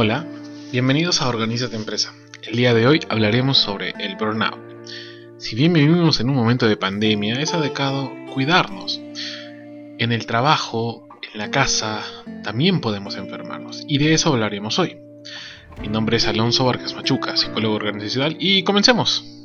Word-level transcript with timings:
Hola, 0.00 0.24
bienvenidos 0.70 1.20
a 1.20 1.28
Organiza 1.28 1.68
tu 1.68 1.74
empresa. 1.74 2.14
El 2.44 2.54
día 2.54 2.72
de 2.72 2.86
hoy 2.86 3.00
hablaremos 3.08 3.58
sobre 3.58 3.94
el 3.98 4.14
burnout. 4.14 4.56
Si 5.38 5.56
bien 5.56 5.72
vivimos 5.72 6.20
en 6.20 6.30
un 6.30 6.36
momento 6.36 6.68
de 6.68 6.76
pandemia, 6.76 7.40
es 7.40 7.52
adecuado 7.52 8.08
cuidarnos. 8.32 9.00
En 9.98 10.12
el 10.12 10.24
trabajo, 10.24 11.08
en 11.32 11.38
la 11.40 11.50
casa, 11.50 12.04
también 12.44 12.80
podemos 12.80 13.16
enfermarnos, 13.16 13.82
y 13.88 13.98
de 13.98 14.14
eso 14.14 14.28
hablaremos 14.28 14.78
hoy. 14.78 14.98
Mi 15.80 15.88
nombre 15.88 16.18
es 16.18 16.28
Alonso 16.28 16.64
Vargas 16.64 16.94
Machuca, 16.94 17.36
psicólogo 17.36 17.74
organizacional, 17.74 18.36
y 18.38 18.62
comencemos. 18.62 19.37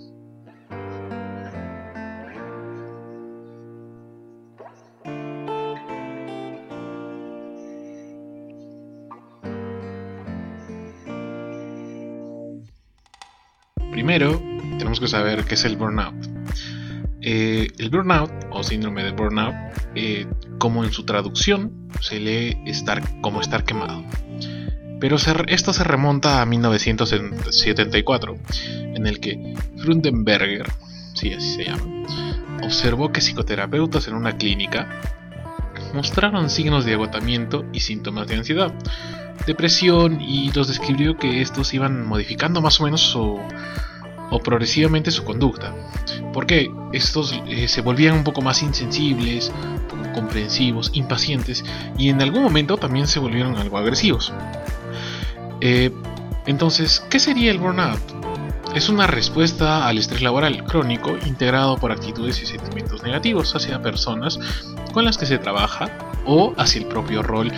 Saber 15.13 15.45
qué 15.45 15.53
es 15.53 15.63
el 15.63 15.77
burnout. 15.77 16.15
Eh, 17.21 17.67
el 17.77 17.91
burnout 17.91 18.31
o 18.49 18.63
síndrome 18.63 19.03
de 19.03 19.11
burnout, 19.11 19.53
eh, 19.93 20.25
como 20.57 20.83
en 20.83 20.91
su 20.91 21.05
traducción, 21.05 21.71
se 22.01 22.19
lee 22.19 22.57
estar 22.65 22.99
como 23.21 23.39
estar 23.39 23.63
quemado. 23.63 24.03
Pero 24.99 25.17
esto 25.47 25.71
se 25.71 25.83
remonta 25.83 26.41
a 26.41 26.47
1974, 26.47 28.37
en 28.95 29.05
el 29.05 29.19
que 29.19 29.53
Frundenberger, 29.77 30.65
sí, 31.13 31.31
así 31.31 31.57
se 31.57 31.65
llama, 31.65 32.07
observó 32.63 33.11
que 33.11 33.21
psicoterapeutas 33.21 34.07
en 34.07 34.15
una 34.15 34.35
clínica 34.35 34.99
mostraron 35.93 36.49
signos 36.49 36.85
de 36.85 36.93
agotamiento 36.93 37.65
y 37.71 37.81
síntomas 37.81 38.27
de 38.27 38.35
ansiedad, 38.35 38.73
depresión 39.45 40.19
y 40.21 40.51
los 40.53 40.69
describió 40.69 41.17
que 41.17 41.41
estos 41.41 41.71
iban 41.75 42.03
modificando 42.03 42.61
más 42.61 42.79
o 42.79 42.85
menos 42.85 43.01
su, 43.01 43.39
o 44.31 44.39
progresivamente 44.39 45.11
su 45.11 45.23
conducta, 45.23 45.73
porque 46.33 46.71
estos 46.91 47.39
eh, 47.47 47.67
se 47.67 47.81
volvían 47.81 48.15
un 48.15 48.23
poco 48.23 48.41
más 48.41 48.63
insensibles, 48.63 49.51
poco 49.89 50.11
comprensivos, 50.13 50.91
impacientes 50.93 51.63
y 51.97 52.09
en 52.09 52.21
algún 52.21 52.43
momento 52.43 52.77
también 52.77 53.07
se 53.07 53.19
volvieron 53.19 53.57
algo 53.57 53.77
agresivos. 53.77 54.33
Eh, 55.61 55.91
entonces, 56.45 57.03
¿qué 57.09 57.19
sería 57.19 57.51
el 57.51 57.59
burnout? 57.59 57.99
Es 58.75 58.89
una 58.89 59.05
respuesta 59.05 59.87
al 59.87 59.99
estrés 59.99 60.21
laboral 60.23 60.63
crónico 60.65 61.15
integrado 61.25 61.77
por 61.77 61.91
actitudes 61.91 62.41
y 62.41 62.47
sentimientos 62.47 63.03
negativos 63.03 63.55
hacia 63.55 63.81
personas 63.81 64.39
con 64.93 65.05
las 65.05 65.17
que 65.17 65.27
se 65.27 65.37
trabaja 65.37 65.89
o 66.25 66.53
hacia 66.57 66.81
el 66.81 66.87
propio 66.87 67.21
rol 67.21 67.51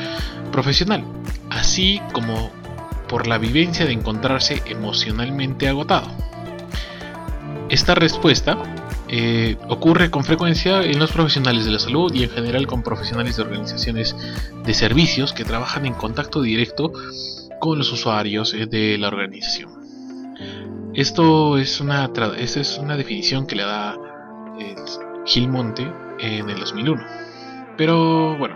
profesional, 0.52 1.05
así 1.49 2.02
como 2.11 2.52
por 3.08 3.27
la 3.27 3.38
vivencia 3.38 3.86
de 3.86 3.93
encontrarse 3.93 4.61
emocionalmente 4.66 5.69
agotado. 5.69 6.08
Esta 7.69 7.95
respuesta 7.95 8.58
eh, 9.08 9.58
ocurre 9.69 10.11
con 10.11 10.23
frecuencia 10.23 10.83
en 10.83 10.99
los 10.99 11.11
profesionales 11.11 11.66
de 11.66 11.71
la 11.71 11.80
salud 11.80 12.13
y 12.13 12.23
en 12.23 12.30
general 12.30 12.67
con 12.67 12.83
profesionales 12.83 13.38
de 13.38 13.44
organizaciones 13.44 14.16
de 14.63 14.73
servicios 14.73 15.33
que 15.33 15.45
trabajan 15.45 15.88
en 15.88 15.93
contacto 15.95 16.43
directo 16.43 16.91
con 17.59 17.80
los 17.80 17.91
usuarios 17.91 18.53
eh, 18.53 18.67
de 18.67 18.99
la 18.99 19.08
organización. 19.08 19.71
Esto 20.93 21.58
es 21.58 21.81
una, 21.81 22.11
es 22.38 22.77
una 22.77 22.95
definición 22.95 23.47
que 23.47 23.55
le 23.55 23.63
da 23.63 23.97
eh, 24.59 24.75
Gil 25.25 25.49
Monte 25.49 25.91
en 26.19 26.49
el 26.49 26.59
2001. 26.59 27.03
Pero 27.77 28.38
bueno, 28.38 28.55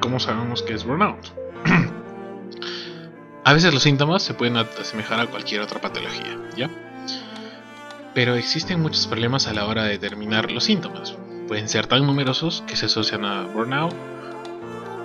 ¿cómo 0.00 0.18
sabemos 0.18 0.62
que 0.62 0.74
es 0.74 0.84
burnout? 0.84 1.32
a 3.44 3.52
veces 3.52 3.72
los 3.72 3.84
síntomas 3.84 4.24
se 4.24 4.34
pueden 4.34 4.56
asemejar 4.56 5.20
a 5.20 5.26
cualquier 5.26 5.60
otra 5.60 5.80
patología, 5.80 6.38
¿ya? 6.56 6.91
Pero 8.14 8.34
existen 8.34 8.80
muchos 8.80 9.06
problemas 9.06 9.46
a 9.46 9.54
la 9.54 9.66
hora 9.66 9.84
de 9.84 9.90
determinar 9.90 10.50
los 10.50 10.64
síntomas. 10.64 11.14
Pueden 11.48 11.68
ser 11.68 11.86
tan 11.86 12.06
numerosos 12.06 12.62
que 12.66 12.76
se 12.76 12.86
asocian 12.86 13.24
a 13.24 13.42
burnout, 13.42 13.94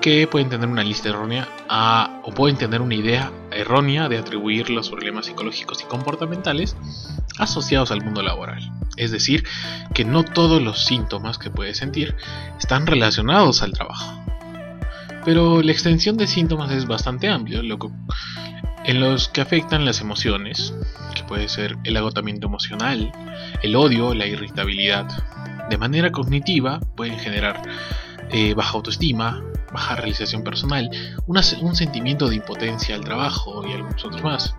que 0.02 0.28
pueden 0.28 0.50
tener 0.50 0.70
una 0.70 0.84
lista 0.84 1.10
errónea 1.10 1.48
a, 1.68 2.22
o 2.24 2.32
pueden 2.32 2.58
tener 2.58 2.82
una 2.82 2.96
idea 2.96 3.32
errónea 3.52 4.08
de 4.08 4.18
atribuir 4.18 4.70
los 4.70 4.90
problemas 4.90 5.26
psicológicos 5.26 5.82
y 5.82 5.86
comportamentales 5.86 6.76
asociados 7.40 7.92
al 7.92 8.04
mundo 8.04 8.22
laboral. 8.22 8.72
Es 8.96 9.12
decir, 9.12 9.44
que 9.94 10.06
no 10.06 10.24
todos 10.24 10.62
los 10.62 10.86
síntomas 10.86 11.38
que 11.38 11.50
puedes 11.50 11.78
sentir 11.78 12.16
están 12.60 12.88
relacionados 12.88 13.62
al 13.62 13.74
trabajo. 13.74 14.24
Pero 15.26 15.62
la 15.62 15.72
extensión 15.72 16.18
de 16.18 16.28
síntomas 16.28 16.72
es 16.72 16.88
bastante 16.88 17.28
amplia, 17.28 17.60
en 17.60 19.00
los 19.02 19.28
que 19.28 19.42
afectan 19.42 19.84
las 19.84 20.00
emociones, 20.00 20.74
puede 21.28 21.50
ser 21.50 21.78
el 21.84 21.98
agotamiento 21.98 22.48
emocional, 22.48 23.12
el 23.62 23.76
odio, 23.76 24.14
la 24.14 24.26
irritabilidad. 24.26 25.08
De 25.70 25.78
manera 25.78 26.12
cognitiva 26.12 26.80
pueden 26.96 27.20
generar 27.20 27.62
eh, 28.32 28.54
baja 28.54 28.74
autoestima, 28.74 29.44
baja 29.72 29.96
realización 29.96 30.44
personal, 30.44 30.90
un 31.28 31.76
sentimiento 31.76 32.30
de 32.30 32.36
impotencia 32.36 32.96
al 32.96 33.02
trabajo 33.02 33.68
y 33.68 33.74
algunos 33.74 34.04
otros 34.04 34.24
más. 34.24 34.56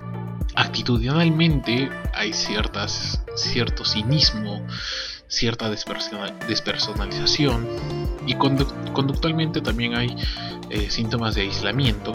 Actitudinalmente 0.55 1.91
hay 2.15 2.33
ciertas, 2.33 3.23
cierto 3.37 3.85
cinismo, 3.85 4.67
cierta 5.29 5.71
despersonalización 5.71 7.69
y 8.27 8.35
conductualmente 8.35 9.61
también 9.61 9.95
hay 9.95 10.17
eh, 10.71 10.91
síntomas 10.91 11.35
de 11.35 11.43
aislamiento, 11.43 12.13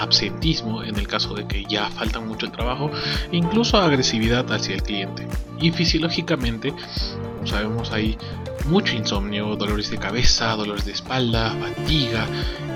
absentismo 0.00 0.82
en 0.82 0.96
el 0.96 1.06
caso 1.06 1.34
de 1.34 1.46
que 1.46 1.64
ya 1.64 1.88
falta 1.90 2.20
mucho 2.20 2.46
el 2.46 2.52
trabajo, 2.52 2.90
e 3.30 3.36
incluso 3.36 3.76
agresividad 3.78 4.50
hacia 4.52 4.74
el 4.74 4.82
cliente. 4.82 5.26
Y 5.60 5.70
fisiológicamente, 5.70 6.72
como 6.72 7.46
sabemos, 7.46 7.92
hay 7.92 8.16
mucho 8.66 8.96
insomnio, 8.96 9.56
dolores 9.56 9.90
de 9.90 9.98
cabeza, 9.98 10.54
dolores 10.56 10.84
de 10.84 10.92
espalda, 10.92 11.54
fatiga 11.60 12.26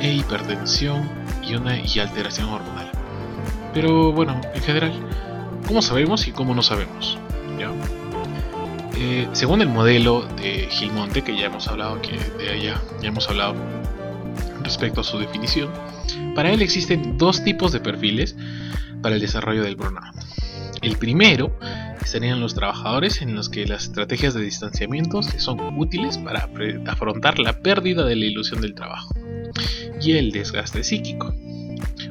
e 0.01 0.12
hipertensión 0.12 1.09
y 1.43 1.55
una 1.55 1.79
y 1.79 1.99
alteración 1.99 2.49
hormonal. 2.49 2.91
Pero 3.73 4.12
bueno, 4.12 4.41
en 4.55 4.62
general, 4.62 4.93
¿cómo 5.67 5.83
sabemos 5.83 6.29
y 6.29 6.33
cómo 6.33 6.55
no 6.55 6.62
sabemos? 6.62 7.19
Eh, 8.97 9.29
según 9.33 9.61
el 9.61 9.69
modelo 9.69 10.23
de 10.37 10.69
Gilmonte, 10.71 11.23
que 11.23 11.37
ya 11.37 11.47
hemos 11.47 11.67
hablado 11.69 12.01
que 12.01 12.17
de 12.39 12.51
allá, 12.51 12.81
ya 13.03 13.09
hemos 13.09 13.29
hablado 13.29 13.55
respecto 14.84 15.00
a 15.00 15.05
su 15.05 15.19
definición, 15.19 15.71
para 16.34 16.53
él 16.53 16.61
existen 16.61 17.17
dos 17.17 17.43
tipos 17.43 17.72
de 17.72 17.81
perfiles 17.81 18.37
para 19.00 19.15
el 19.15 19.21
desarrollo 19.21 19.62
del 19.62 19.77
burnout. 19.77 20.15
El 20.83 20.99
primero 20.99 21.59
serían 22.05 22.41
los 22.41 22.55
trabajadores 22.55 23.23
en 23.23 23.34
los 23.34 23.49
que 23.49 23.67
las 23.67 23.84
estrategias 23.84 24.34
de 24.34 24.43
distanciamiento 24.43 25.23
son 25.23 25.78
útiles 25.78 26.19
para 26.19 26.50
afrontar 26.87 27.39
la 27.39 27.61
pérdida 27.61 28.05
de 28.05 28.17
la 28.17 28.27
ilusión 28.27 28.61
del 28.61 28.75
trabajo 28.75 29.15
y 30.03 30.12
el 30.12 30.33
desgaste 30.33 30.84
psíquico. 30.84 31.34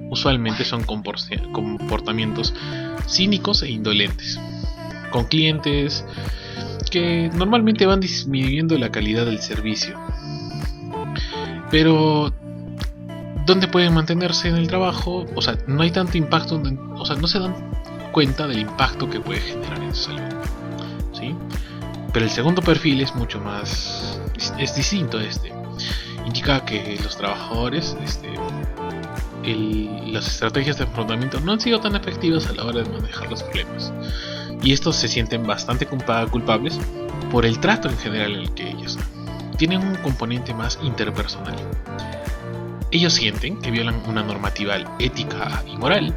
Usualmente 0.09 0.66
son 0.66 0.83
comportamientos 0.83 2.56
cínicos 3.07 3.62
e 3.62 3.69
indolentes, 3.69 4.39
con 5.12 5.25
clientes 5.25 6.03
que 6.89 7.29
normalmente 7.35 7.85
van 7.85 8.00
disminuyendo 8.00 8.79
la 8.79 8.91
calidad 8.91 9.28
del 9.28 9.39
servicio. 9.39 10.00
Pero 11.69 12.33
donde 13.45 13.67
pueden 13.67 13.93
mantenerse 13.93 14.47
en 14.47 14.55
el 14.55 14.67
trabajo, 14.67 15.25
o 15.35 15.41
sea, 15.41 15.57
no 15.67 15.81
hay 15.81 15.91
tanto 15.91 16.17
impacto, 16.17 16.61
o 16.95 17.05
sea, 17.05 17.15
no 17.15 17.27
se 17.27 17.39
dan 17.39 17.55
cuenta 18.11 18.47
del 18.47 18.59
impacto 18.59 19.09
que 19.09 19.19
puede 19.19 19.41
generar 19.41 19.81
en 19.81 19.93
su 19.93 20.03
salud. 20.03 20.21
¿sí? 21.13 21.35
Pero 22.13 22.25
el 22.25 22.31
segundo 22.31 22.61
perfil 22.61 23.01
es 23.01 23.13
mucho 23.15 23.39
más, 23.39 24.19
es, 24.57 24.75
distinto 24.75 25.17
a 25.17 25.23
este. 25.23 25.51
Indica 26.25 26.63
que 26.63 26.97
los 27.03 27.17
trabajadores, 27.17 27.97
este, 28.03 28.33
las 30.11 30.27
estrategias 30.27 30.77
de 30.77 30.85
afrontamiento 30.85 31.39
no 31.41 31.51
han 31.51 31.59
sido 31.59 31.79
tan 31.79 31.95
efectivas 31.95 32.47
a 32.47 32.53
la 32.53 32.63
hora 32.63 32.83
de 32.83 32.89
manejar 32.89 33.29
los 33.29 33.44
problemas. 33.44 33.91
Y 34.62 34.71
estos 34.71 34.95
se 34.95 35.09
sienten 35.09 35.45
bastante 35.45 35.85
culpables 35.85 36.79
por 37.29 37.45
el 37.45 37.59
trato 37.59 37.89
en 37.89 37.97
general 37.97 38.33
en 38.33 38.39
el 38.41 38.53
que 38.53 38.69
ellos 38.69 38.97
tienen 39.57 39.85
un 39.85 39.95
componente 39.95 40.53
más 40.53 40.79
interpersonal. 40.83 41.56
Ellos 42.94 43.13
sienten 43.13 43.60
que 43.60 43.72
violan 43.72 44.04
una 44.07 44.22
normativa 44.22 44.75
ética 45.00 45.63
y 45.68 45.75
moral, 45.78 46.16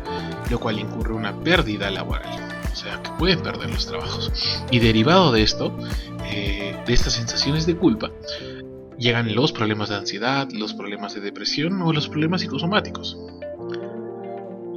lo 0.51 0.61
cual 0.61 0.79
incurre 0.79 1.15
una 1.15 1.35
pérdida 1.41 1.91
laboral, 1.91 2.29
o 2.71 2.77
sea 2.77 3.03
que 3.03 3.11
pueden 3.13 3.41
perder 3.41 3.71
los 3.71 3.87
trabajos. 3.87 4.31
Y 4.71 4.79
derivado 4.79 5.33
de 5.33 5.43
esto, 5.43 5.75
eh, 6.27 6.79
de 6.87 6.93
estas 6.93 7.15
sensaciones 7.15 7.65
de 7.65 7.79
culpa, 7.79 8.11
llegan 8.99 9.35
los 9.35 9.53
problemas 9.53 9.89
de 9.89 9.97
ansiedad, 9.97 10.51
los 10.53 10.75
problemas 10.75 11.15
de 11.15 11.23
depresión 11.23 11.81
o 11.81 11.95
los 11.95 12.11
problemas 12.11 12.43
psicosomáticos. 12.43 13.17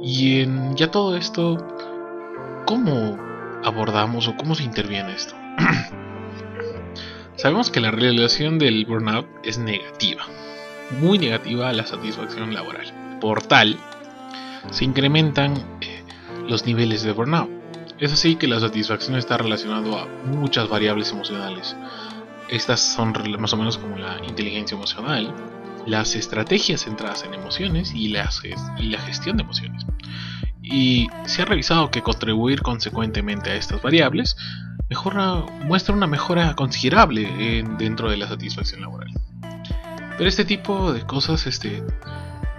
Y 0.02 0.40
en 0.40 0.74
ya 0.76 0.90
todo 0.90 1.18
esto, 1.18 1.58
¿cómo 2.64 3.18
abordamos 3.62 4.26
o 4.26 4.34
cómo 4.38 4.54
se 4.54 4.64
interviene 4.64 5.12
esto? 5.12 5.34
Sabemos 7.36 7.70
que 7.70 7.80
la 7.80 7.90
relación 7.90 8.58
del 8.58 8.86
burnout 8.86 9.26
es 9.44 9.58
negativa, 9.58 10.24
muy 10.98 11.18
negativa 11.18 11.68
a 11.68 11.72
la 11.72 11.86
satisfacción 11.86 12.52
laboral. 12.54 13.18
Por 13.20 13.42
tal, 13.42 13.78
se 14.70 14.84
incrementan 14.84 15.54
eh, 15.80 16.02
los 16.48 16.66
niveles 16.66 17.02
de 17.02 17.12
burnout. 17.12 17.50
Es 17.98 18.12
así 18.12 18.36
que 18.36 18.48
la 18.48 18.60
satisfacción 18.60 19.16
está 19.16 19.36
relacionada 19.36 20.02
a 20.02 20.06
muchas 20.26 20.68
variables 20.68 21.10
emocionales. 21.12 21.76
Estas 22.48 22.80
son 22.80 23.14
más 23.38 23.52
o 23.52 23.56
menos 23.56 23.78
como 23.78 23.98
la 23.98 24.18
inteligencia 24.26 24.74
emocional, 24.74 25.34
las 25.86 26.14
estrategias 26.14 26.84
centradas 26.84 27.24
en 27.24 27.34
emociones 27.34 27.92
y, 27.94 28.08
la 28.08 28.26
gestión 29.04 29.36
de 29.36 29.42
emociones. 29.42 29.84
Y 30.62 31.08
se 31.26 31.42
ha 31.42 31.44
revisado 31.44 31.90
que 31.90 32.02
contribuir 32.02 32.62
consecuentemente 32.62 33.50
a 33.50 33.56
estas 33.56 33.82
variables 33.82 34.36
muestra 35.64 35.94
una 35.94 36.06
mejora 36.06 36.54
considerable 36.54 37.64
dentro 37.78 38.10
de 38.10 38.16
la 38.16 38.28
satisfacción 38.28 38.80
laboral. 38.80 39.10
Pero 40.20 40.28
este 40.28 40.44
tipo 40.44 40.92
de 40.92 41.06
cosas, 41.06 41.46
este, 41.46 41.82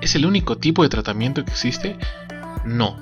¿es 0.02 0.16
el 0.16 0.26
único 0.26 0.58
tipo 0.58 0.82
de 0.82 0.90
tratamiento 0.90 1.46
que 1.46 1.52
existe? 1.52 1.96
No. 2.66 3.00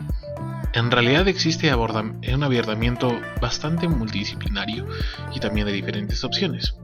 En 0.73 0.91
realidad 0.91 1.29
existe 1.29 1.73
un 1.73 2.43
abordamiento 2.43 3.21
bastante 3.39 3.87
multidisciplinario 3.87 4.85
y 5.33 5.39
también 5.39 5.65
de 5.65 5.71
diferentes 5.71 6.25
opciones. 6.25 6.75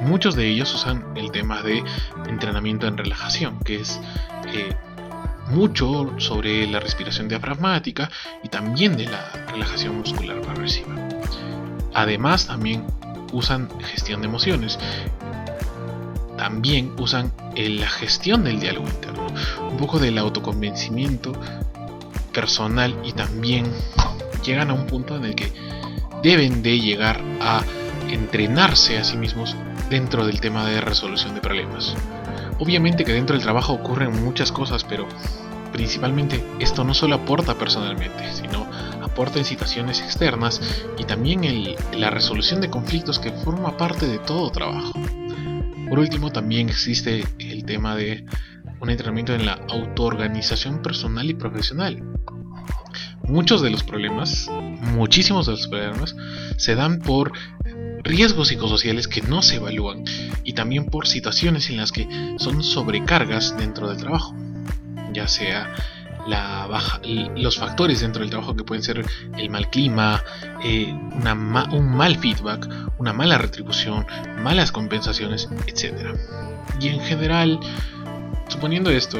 Muchos 0.00 0.34
de 0.34 0.48
ellos 0.48 0.74
usan 0.74 1.04
el 1.14 1.30
tema 1.30 1.60
de 1.60 1.84
entrenamiento 2.26 2.86
en 2.86 2.96
relajación, 2.96 3.58
que 3.64 3.82
es 3.82 4.00
eh, 4.54 4.74
mucho 5.50 6.14
sobre 6.16 6.66
la 6.68 6.80
respiración 6.80 7.28
diafragmática 7.28 8.10
y 8.42 8.48
también 8.48 8.96
de 8.96 9.04
la 9.04 9.30
relajación 9.52 9.98
muscular 9.98 10.40
progresiva. 10.40 10.96
Además, 11.92 12.46
también 12.46 12.86
usan 13.30 13.68
gestión 13.80 14.22
de 14.22 14.28
emociones. 14.28 14.78
También 16.40 16.94
usan 16.96 17.30
la 17.54 17.86
gestión 17.86 18.44
del 18.44 18.60
diálogo 18.60 18.88
interno, 18.88 19.26
un 19.70 19.76
poco 19.76 19.98
del 19.98 20.16
autoconvencimiento 20.16 21.32
personal 22.32 22.96
y 23.04 23.12
también 23.12 23.70
llegan 24.42 24.70
a 24.70 24.72
un 24.72 24.86
punto 24.86 25.16
en 25.16 25.26
el 25.26 25.34
que 25.34 25.52
deben 26.22 26.62
de 26.62 26.80
llegar 26.80 27.20
a 27.42 27.62
entrenarse 28.08 28.96
a 28.96 29.04
sí 29.04 29.18
mismos 29.18 29.54
dentro 29.90 30.24
del 30.24 30.40
tema 30.40 30.64
de 30.64 30.80
resolución 30.80 31.34
de 31.34 31.42
problemas. 31.42 31.94
Obviamente 32.58 33.04
que 33.04 33.12
dentro 33.12 33.34
del 33.34 33.42
trabajo 33.42 33.74
ocurren 33.74 34.24
muchas 34.24 34.50
cosas, 34.50 34.82
pero 34.82 35.06
principalmente 35.72 36.42
esto 36.58 36.84
no 36.84 36.94
solo 36.94 37.16
aporta 37.16 37.56
personalmente, 37.56 38.32
sino 38.32 38.66
aporta 39.02 39.38
en 39.38 39.44
situaciones 39.44 40.00
externas 40.00 40.62
y 40.96 41.04
también 41.04 41.44
en 41.44 41.74
la 42.00 42.08
resolución 42.08 42.62
de 42.62 42.70
conflictos 42.70 43.18
que 43.18 43.30
forma 43.30 43.76
parte 43.76 44.06
de 44.06 44.18
todo 44.18 44.48
trabajo. 44.48 44.92
Por 45.90 45.98
último, 45.98 46.30
también 46.30 46.68
existe 46.68 47.24
el 47.40 47.64
tema 47.64 47.96
de 47.96 48.24
un 48.78 48.90
entrenamiento 48.90 49.34
en 49.34 49.44
la 49.44 49.54
autoorganización 49.68 50.82
personal 50.82 51.28
y 51.28 51.34
profesional. 51.34 52.00
Muchos 53.24 53.60
de 53.60 53.70
los 53.70 53.82
problemas, 53.82 54.48
muchísimos 54.94 55.46
de 55.46 55.52
los 55.52 55.66
problemas, 55.66 56.14
se 56.56 56.76
dan 56.76 57.00
por 57.00 57.32
riesgos 58.04 58.48
psicosociales 58.48 59.08
que 59.08 59.20
no 59.22 59.42
se 59.42 59.56
evalúan 59.56 60.04
y 60.44 60.52
también 60.52 60.86
por 60.86 61.08
situaciones 61.08 61.68
en 61.70 61.78
las 61.78 61.90
que 61.90 62.06
son 62.38 62.62
sobrecargas 62.62 63.56
dentro 63.58 63.88
del 63.88 63.98
trabajo, 63.98 64.32
ya 65.12 65.26
sea 65.26 65.74
los 67.36 67.58
factores 67.58 68.00
dentro 68.00 68.20
del 68.20 68.30
trabajo 68.30 68.54
que 68.54 68.64
pueden 68.64 68.82
ser 68.82 69.04
el 69.36 69.50
mal 69.50 69.68
clima, 69.70 70.22
eh, 70.64 70.92
un 71.72 71.96
mal 71.96 72.16
feedback, 72.16 72.68
una 72.98 73.12
mala 73.12 73.38
retribución, 73.38 74.06
malas 74.42 74.72
compensaciones, 74.72 75.48
etc. 75.66 76.14
Y 76.80 76.88
en 76.88 77.00
general, 77.00 77.60
suponiendo 78.48 78.90
esto, 78.90 79.18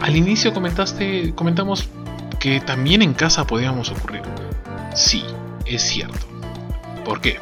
al 0.00 0.16
inicio 0.16 0.52
comentaste, 0.52 1.32
comentamos 1.34 1.88
que 2.40 2.60
también 2.60 3.02
en 3.02 3.14
casa 3.14 3.46
podíamos 3.46 3.90
ocurrir. 3.90 4.22
Sí, 4.94 5.24
es 5.64 5.82
cierto. 5.82 6.26
¿Por 7.04 7.20
qué? 7.20 7.38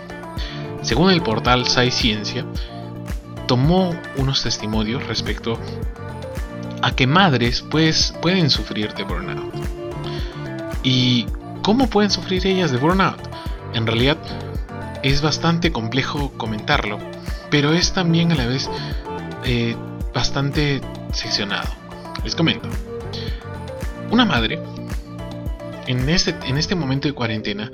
Según 0.82 1.10
el 1.10 1.22
portal 1.22 1.66
Ciencia, 1.66 2.44
tomó 3.46 3.94
unos 4.16 4.42
testimonios 4.42 5.06
respecto 5.06 5.58
a 6.82 6.94
que 6.94 7.06
madres 7.06 7.64
pues, 7.70 8.14
pueden 8.20 8.50
sufrir 8.50 8.92
de 8.94 9.04
burnout. 9.04 9.54
¿Y 10.82 11.26
cómo 11.62 11.88
pueden 11.88 12.10
sufrir 12.10 12.46
ellas 12.46 12.72
de 12.72 12.78
burnout? 12.78 13.20
En 13.74 13.86
realidad 13.86 14.18
es 15.02 15.22
bastante 15.22 15.72
complejo 15.72 16.32
comentarlo, 16.36 16.98
pero 17.50 17.72
es 17.72 17.92
también 17.92 18.32
a 18.32 18.34
la 18.34 18.46
vez 18.46 18.68
eh, 19.44 19.76
bastante 20.12 20.80
seccionado. 21.12 21.68
Les 22.24 22.34
comento. 22.34 22.68
Una 24.10 24.24
madre, 24.24 24.60
en 25.86 26.08
este, 26.08 26.34
en 26.44 26.58
este 26.58 26.74
momento 26.74 27.08
de 27.08 27.14
cuarentena, 27.14 27.72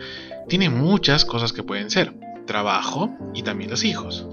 tiene 0.49 0.71
muchas 0.71 1.25
cosas 1.25 1.53
que 1.53 1.63
pueden 1.63 1.91
ser. 1.91 2.15
Trabajo 2.47 3.11
y 3.35 3.43
también 3.43 3.71
los 3.71 3.85
hijos. 3.85 4.27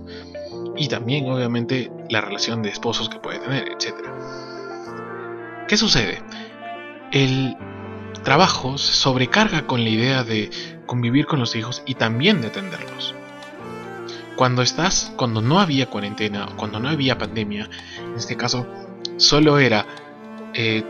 Y 0.77 0.87
también, 0.87 1.29
obviamente, 1.29 1.91
la 2.09 2.21
relación 2.21 2.61
de 2.61 2.69
esposos 2.69 3.09
que 3.09 3.19
puede 3.19 3.39
tener, 3.39 3.67
etcétera. 3.69 4.54
¿Qué 5.67 5.77
sucede? 5.77 6.21
El 7.11 7.57
trabajo 8.23 8.77
se 8.77 8.93
sobrecarga 8.93 9.65
con 9.65 9.83
la 9.83 9.89
idea 9.89 10.23
de 10.23 10.51
convivir 10.85 11.25
con 11.25 11.39
los 11.39 11.55
hijos 11.55 11.81
y 11.87 11.95
también 11.95 12.41
de 12.41 12.47
atenderlos. 12.47 13.15
Cuando 14.35 14.61
estás, 14.61 15.11
cuando 15.15 15.41
no 15.41 15.59
había 15.59 15.89
cuarentena, 15.89 16.47
cuando 16.55 16.79
no 16.79 16.89
había 16.89 17.17
pandemia, 17.17 17.69
en 17.99 18.15
este 18.15 18.37
caso, 18.37 18.67
solo 19.17 19.57
era, 19.57 19.85
eh, 20.53 20.83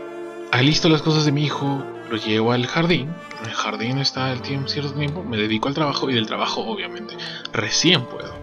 alisto 0.52 0.90
las 0.90 1.00
cosas 1.00 1.24
de 1.24 1.32
mi 1.32 1.44
hijo, 1.44 1.82
lo 2.10 2.16
llevo 2.18 2.52
al 2.52 2.66
jardín, 2.66 3.14
el 3.44 3.52
jardín 3.52 3.98
está 3.98 4.30
el 4.32 4.42
tiempo, 4.42 4.68
cierto 4.68 4.92
tiempo, 4.92 5.22
me 5.22 5.38
dedico 5.38 5.68
al 5.68 5.74
trabajo 5.74 6.10
y 6.10 6.14
del 6.14 6.26
trabajo 6.26 6.62
obviamente 6.62 7.16
recién 7.52 8.04
puedo 8.04 8.34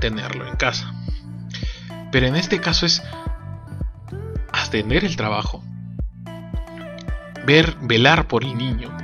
tenerlo 0.00 0.46
en 0.46 0.56
casa. 0.56 0.92
Pero 2.12 2.26
en 2.26 2.36
este 2.36 2.60
caso 2.60 2.86
es 2.86 3.02
atender 4.76 5.06
el 5.06 5.16
trabajo, 5.16 5.64
ver, 7.46 7.76
velar 7.80 8.28
por 8.28 8.44
el 8.44 8.58
niño 8.58 8.94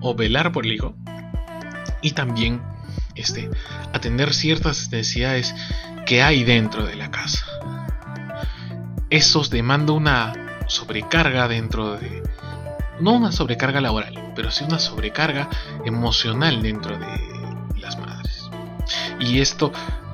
o 0.00 0.14
velar 0.14 0.50
por 0.50 0.64
el 0.64 0.72
hijo 0.72 0.94
y 2.00 2.12
también 2.12 2.62
este, 3.16 3.50
atender 3.92 4.32
ciertas 4.32 4.90
necesidades 4.90 5.54
que 6.06 6.22
hay 6.22 6.42
dentro 6.44 6.86
de 6.86 6.96
la 6.96 7.10
casa. 7.10 7.44
Eso 9.10 9.42
demanda 9.44 9.92
una 9.92 10.32
sobrecarga 10.68 11.48
dentro 11.48 11.98
de... 11.98 12.22
No 12.98 13.12
una 13.12 13.30
sobrecarga 13.30 13.82
laboral, 13.82 14.32
pero 14.34 14.50
sí 14.50 14.64
una 14.64 14.78
sobrecarga 14.78 15.50
emocional 15.84 16.62
dentro 16.62 16.96
de 16.96 17.78
las 17.78 17.98
madres. 17.98 18.48
Y 19.18 19.40
esto 19.40 19.70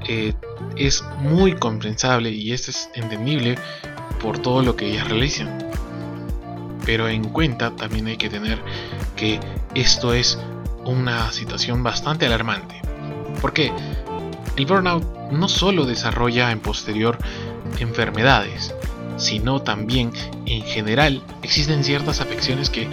eh, 0.09 0.35
es 0.76 1.05
muy 1.19 1.55
comprensible 1.55 2.31
y 2.31 2.53
es 2.53 2.91
entendible 2.95 3.57
por 4.21 4.38
todo 4.38 4.62
lo 4.62 4.76
que 4.76 4.91
ellas 4.91 5.09
realizan. 5.09 5.59
Pero 6.85 7.09
en 7.09 7.25
cuenta 7.25 7.75
también 7.75 8.07
hay 8.07 8.17
que 8.17 8.29
tener 8.29 8.61
que 9.17 9.41
esto 9.75 10.12
es 10.15 10.38
una 10.85 11.33
situación 11.33 11.83
bastante 11.83 12.26
alarmante. 12.26 12.81
Porque 13.41 13.73
el 14.57 14.67
burnout 14.67 15.05
no 15.31 15.49
solo 15.49 15.85
desarrolla 15.85 16.50
en 16.50 16.61
posterior 16.61 17.19
enfermedades, 17.81 18.75
sino 19.17 19.62
también 19.62 20.12
en 20.47 20.62
general 20.62 21.23
existen 21.43 21.85
ciertas 21.85 22.21
afecciones 22.21 22.71
que 22.71 22.88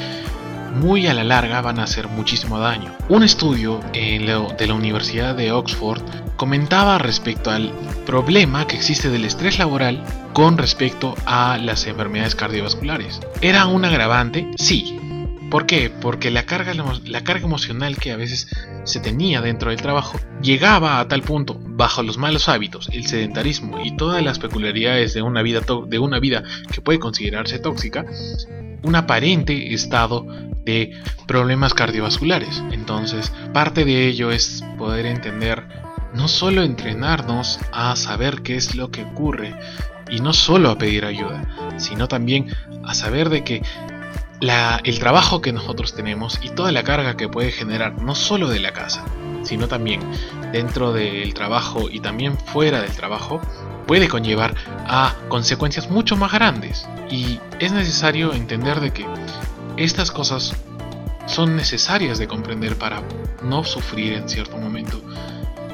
muy 0.73 1.07
a 1.07 1.13
la 1.13 1.23
larga 1.23 1.61
van 1.61 1.79
a 1.79 1.83
hacer 1.83 2.07
muchísimo 2.07 2.59
daño. 2.59 2.95
Un 3.09 3.23
estudio 3.23 3.79
de 3.93 4.67
la 4.67 4.73
Universidad 4.73 5.35
de 5.35 5.51
Oxford 5.51 6.01
comentaba 6.35 6.97
respecto 6.97 7.51
al 7.51 7.71
problema 8.05 8.67
que 8.67 8.75
existe 8.75 9.09
del 9.09 9.25
estrés 9.25 9.59
laboral 9.59 10.03
con 10.33 10.57
respecto 10.57 11.15
a 11.25 11.57
las 11.57 11.85
enfermedades 11.87 12.35
cardiovasculares. 12.35 13.19
¿Era 13.41 13.65
un 13.67 13.85
agravante? 13.85 14.49
Sí. 14.57 14.99
¿Por 15.49 15.67
qué? 15.67 15.91
Porque 15.91 16.31
la 16.31 16.47
carga, 16.47 16.73
la 17.05 17.23
carga 17.23 17.45
emocional 17.45 17.97
que 17.97 18.11
a 18.11 18.17
veces 18.17 18.47
se 18.85 18.99
tenía 18.99 19.39
dentro 19.39 19.69
del 19.69 19.79
trabajo 19.79 20.19
llegaba 20.41 20.99
a 20.99 21.07
tal 21.07 21.21
punto, 21.21 21.59
bajo 21.59 22.01
los 22.01 22.17
malos 22.17 22.49
hábitos, 22.49 22.89
el 22.91 23.05
sedentarismo 23.05 23.79
y 23.85 23.95
todas 23.95 24.23
las 24.23 24.39
peculiaridades 24.39 25.13
de 25.13 25.21
una 25.21 25.43
vida, 25.43 25.61
de 25.87 25.99
una 25.99 26.19
vida 26.19 26.43
que 26.71 26.81
puede 26.81 26.97
considerarse 26.97 27.59
tóxica, 27.59 28.03
un 28.83 28.95
aparente 28.95 29.73
estado 29.73 30.25
de 30.63 30.91
problemas 31.27 31.73
cardiovasculares. 31.73 32.61
Entonces, 32.71 33.33
parte 33.53 33.85
de 33.85 34.07
ello 34.07 34.31
es 34.31 34.63
poder 34.77 35.05
entender, 35.05 35.65
no 36.13 36.27
solo 36.27 36.63
entrenarnos 36.63 37.59
a 37.71 37.95
saber 37.95 38.43
qué 38.43 38.55
es 38.55 38.75
lo 38.75 38.91
que 38.91 39.03
ocurre, 39.03 39.55
y 40.09 40.19
no 40.19 40.33
solo 40.33 40.69
a 40.69 40.77
pedir 40.77 41.05
ayuda, 41.05 41.47
sino 41.77 42.07
también 42.07 42.53
a 42.85 42.93
saber 42.93 43.29
de 43.29 43.43
que 43.43 43.63
el 44.83 44.99
trabajo 44.99 45.41
que 45.41 45.53
nosotros 45.53 45.95
tenemos 45.95 46.39
y 46.43 46.49
toda 46.49 46.71
la 46.71 46.83
carga 46.83 47.15
que 47.15 47.29
puede 47.29 47.51
generar, 47.51 48.01
no 48.01 48.13
solo 48.13 48.49
de 48.49 48.59
la 48.59 48.73
casa, 48.73 49.05
sino 49.43 49.67
también 49.67 50.01
dentro 50.51 50.91
del 50.91 51.33
trabajo 51.33 51.89
y 51.89 51.99
también 52.01 52.37
fuera 52.37 52.81
del 52.81 52.91
trabajo, 52.91 53.41
puede 53.93 54.07
conllevar 54.07 54.55
a 54.87 55.13
consecuencias 55.27 55.87
mucho 55.87 56.15
más 56.15 56.31
grandes. 56.31 56.89
Y 57.11 57.39
es 57.59 57.71
necesario 57.71 58.33
entender 58.33 58.79
de 58.79 58.89
que 58.89 59.05
estas 59.77 60.09
cosas 60.09 60.55
son 61.27 61.55
necesarias 61.55 62.17
de 62.17 62.27
comprender 62.27 62.75
para 62.75 63.03
no 63.43 63.63
sufrir 63.63 64.13
en 64.13 64.27
cierto 64.27 64.57
momento 64.57 64.99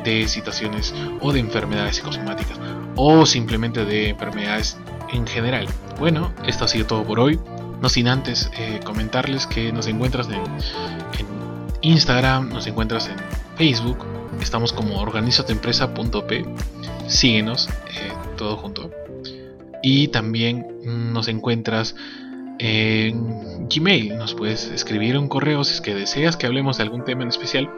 de 0.03 0.27
situaciones 0.27 0.93
o 1.21 1.31
de 1.31 1.39
enfermedades 1.39 1.95
psicosomáticas 1.95 2.59
o 2.97 3.25
simplemente 3.25 3.85
de 3.85 4.09
enfermedades 4.09 4.75
en 5.13 5.25
general. 5.25 5.65
Bueno, 5.97 6.33
esto 6.45 6.65
ha 6.65 6.67
sido 6.67 6.87
todo 6.87 7.05
por 7.05 7.21
hoy. 7.21 7.39
No 7.81 7.87
sin 7.87 8.09
antes 8.09 8.51
eh, 8.57 8.81
comentarles 8.83 9.47
que 9.47 9.71
nos 9.71 9.87
encuentras 9.87 10.27
en, 10.27 10.43
Instagram, 11.81 12.49
nos 12.49 12.67
encuentras 12.67 13.07
en 13.07 13.15
Facebook, 13.59 13.99
estamos 14.41 14.71
como 14.71 15.01
organizatempresa.p, 15.01 16.45
síguenos, 17.07 17.67
eh, 17.67 18.13
todo 18.37 18.55
junto. 18.55 18.89
Y 19.83 20.07
también 20.07 20.65
nos 21.11 21.27
encuentras 21.27 21.93
en 22.57 23.67
Gmail, 23.67 24.17
nos 24.17 24.33
puedes 24.33 24.69
escribir 24.69 25.17
un 25.17 25.27
correo 25.27 25.65
si 25.65 25.73
es 25.73 25.81
que 25.81 25.93
deseas 25.93 26.37
que 26.37 26.45
hablemos 26.45 26.77
de 26.77 26.83
algún 26.83 27.03
tema 27.03 27.23
en 27.23 27.27
especial 27.27 27.69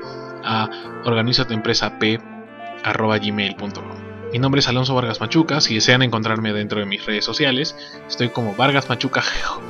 a 0.43 0.69
organizatempresap.gmail.com. 1.03 3.85
Mi 4.31 4.38
nombre 4.38 4.59
es 4.59 4.67
Alonso 4.67 4.93
Vargas 4.93 5.19
Machuca. 5.19 5.61
Si 5.61 5.73
desean 5.73 6.03
encontrarme 6.03 6.53
dentro 6.53 6.79
de 6.79 6.85
mis 6.85 7.03
redes 7.03 7.25
sociales, 7.25 7.75
estoy 8.07 8.29
como 8.29 8.53
Vargas 8.53 8.88
Machuca 8.88 9.23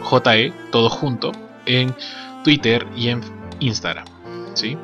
JE, 0.03 0.51
todo 0.73 0.89
junto, 0.89 1.31
en 1.65 1.95
Twitter 2.43 2.85
y 2.97 3.07
en 3.07 3.21
Instagram. 3.61 4.03
¿sí? 4.55 4.77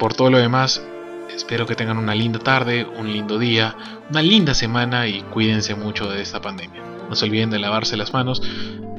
Por 0.00 0.14
todo 0.14 0.30
lo 0.30 0.38
demás, 0.38 0.82
espero 1.28 1.66
que 1.66 1.74
tengan 1.74 1.98
una 1.98 2.14
linda 2.14 2.38
tarde, 2.38 2.86
un 2.86 3.12
lindo 3.12 3.38
día, 3.38 3.76
una 4.08 4.22
linda 4.22 4.54
semana 4.54 5.06
y 5.06 5.20
cuídense 5.20 5.74
mucho 5.74 6.10
de 6.10 6.22
esta 6.22 6.40
pandemia. 6.40 6.82
No 7.10 7.14
se 7.14 7.26
olviden 7.26 7.50
de 7.50 7.58
lavarse 7.58 7.98
las 7.98 8.14
manos 8.14 8.40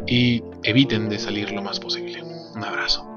y 0.05 0.43
eviten 0.61 1.09
de 1.09 1.17
salir 1.17 1.53
lo 1.53 1.63
más 1.63 1.79
posible. 1.79 2.21
Un 2.21 2.63
abrazo. 2.63 3.10